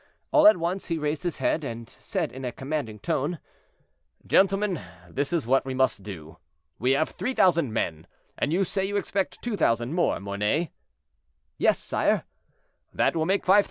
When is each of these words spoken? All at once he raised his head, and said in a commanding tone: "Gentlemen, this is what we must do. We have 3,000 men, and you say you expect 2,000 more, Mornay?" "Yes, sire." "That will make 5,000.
All 0.31 0.47
at 0.47 0.57
once 0.57 0.87
he 0.87 0.97
raised 0.97 1.21
his 1.21 1.37
head, 1.37 1.63
and 1.63 1.87
said 1.87 2.31
in 2.31 2.43
a 2.43 2.51
commanding 2.51 2.97
tone: 2.97 3.37
"Gentlemen, 4.25 4.81
this 5.07 5.31
is 5.31 5.45
what 5.45 5.63
we 5.63 5.75
must 5.75 6.01
do. 6.01 6.37
We 6.79 6.93
have 6.93 7.09
3,000 7.09 7.71
men, 7.71 8.07
and 8.35 8.51
you 8.51 8.63
say 8.63 8.83
you 8.83 8.97
expect 8.97 9.43
2,000 9.43 9.93
more, 9.93 10.19
Mornay?" 10.19 10.71
"Yes, 11.59 11.77
sire." 11.77 12.23
"That 12.91 13.15
will 13.15 13.27
make 13.27 13.45
5,000. 13.45 13.59